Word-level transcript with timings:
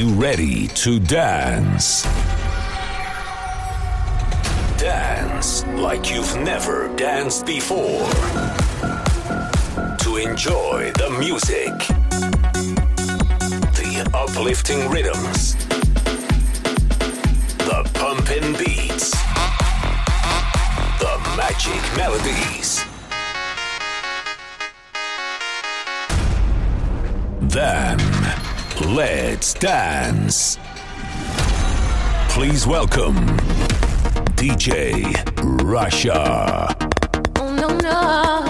you 0.00 0.08
ready 0.14 0.66
to 0.68 0.98
dance? 0.98 2.04
Dance 4.78 5.66
like 5.66 6.10
you've 6.10 6.34
never 6.36 6.88
danced 6.96 7.44
before. 7.44 8.08
To 9.98 10.16
enjoy 10.16 10.90
the 10.92 11.14
music, 11.18 11.74
the 13.76 14.10
uplifting 14.14 14.88
rhythms, 14.88 15.54
the 17.68 17.82
pumping 17.92 18.54
beats, 18.56 19.10
the 20.98 21.14
magic 21.36 21.82
melodies. 21.98 22.82
Then, 27.42 28.09
let's 28.80 29.54
dance. 29.54 30.58
Please 32.30 32.66
welcome 32.66 33.16
DJ 34.36 35.04
Russia. 35.62 36.74
Oh 37.36 37.54
no 37.54 37.68
no. 37.78 38.49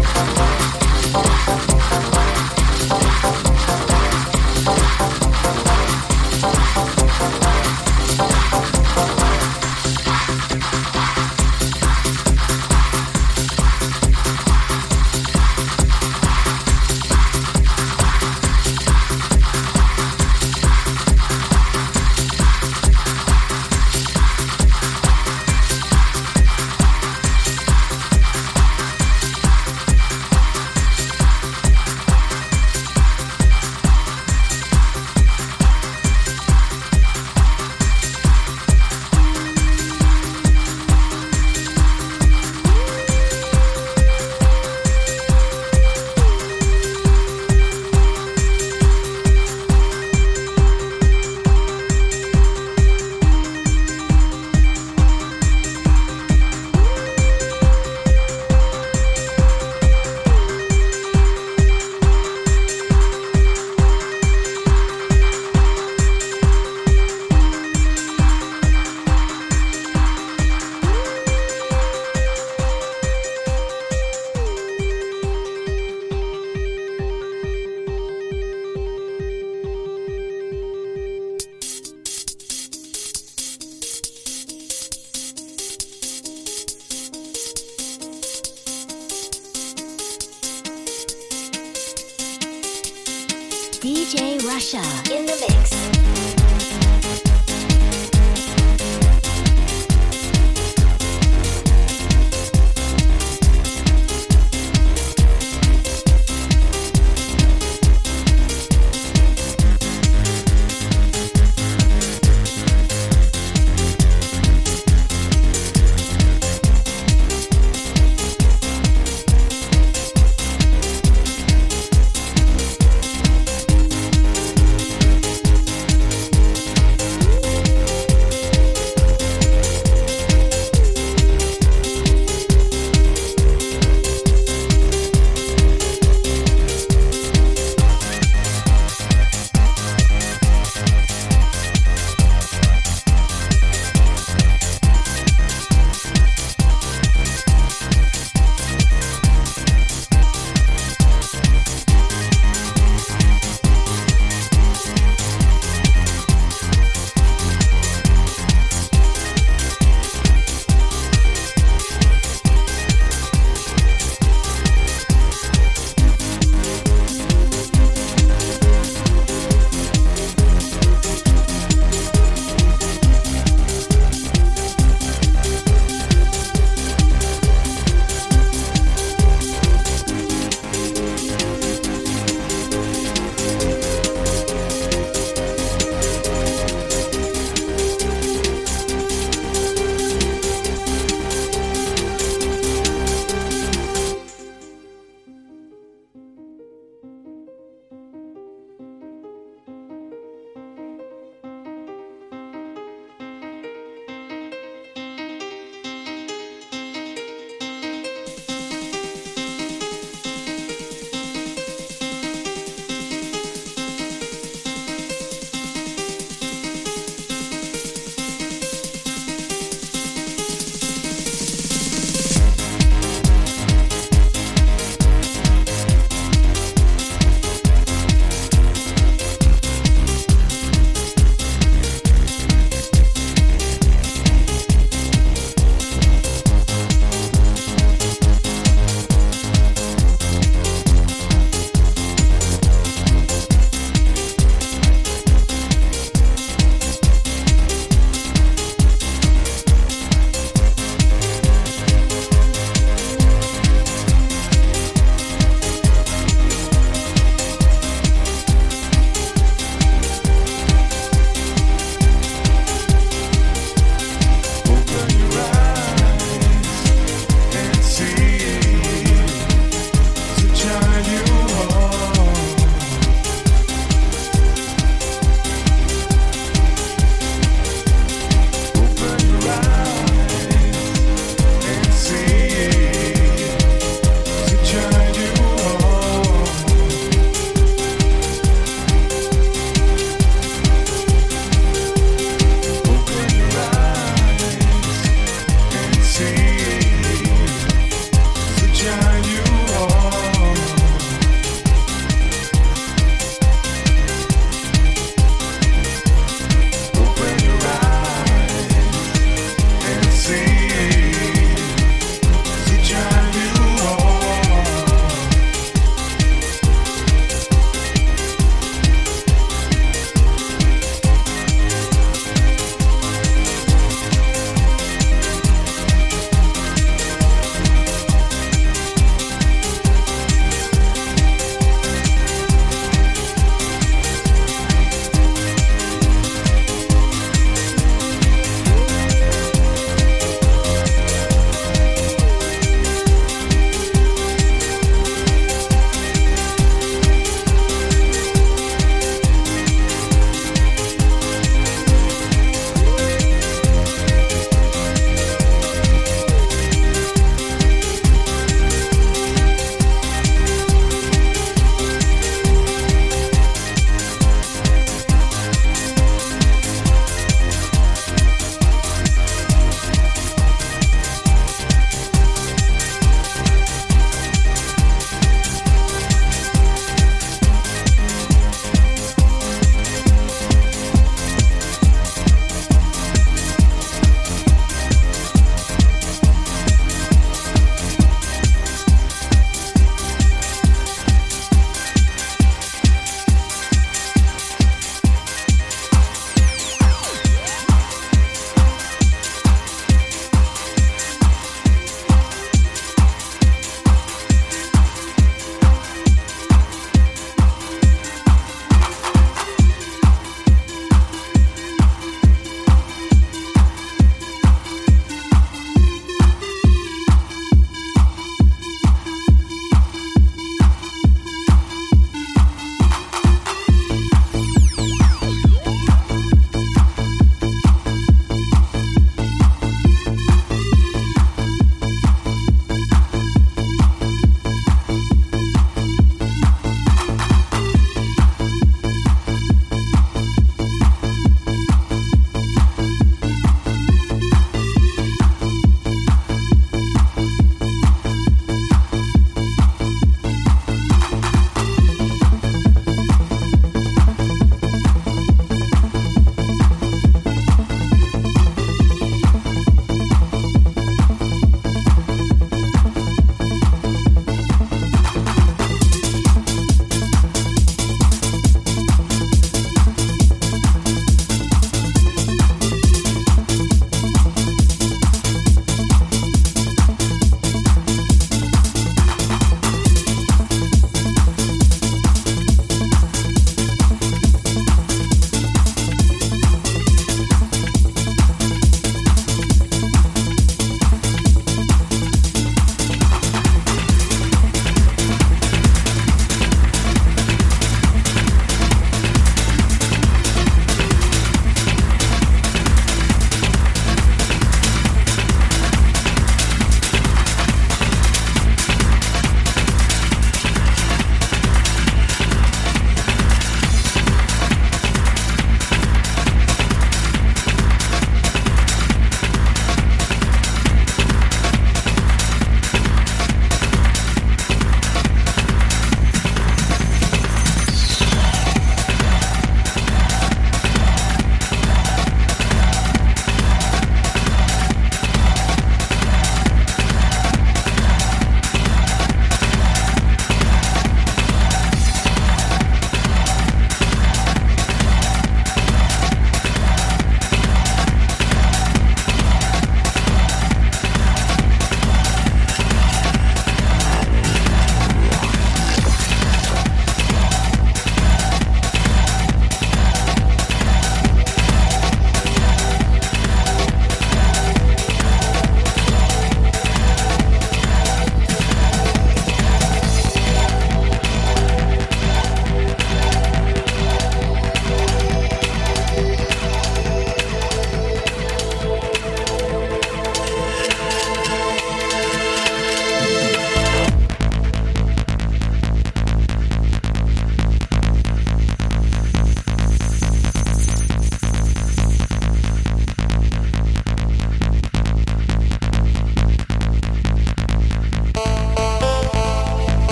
Russia 94.39 94.81
in 95.11 95.25
the 95.25 95.35
mix. 95.47 96.40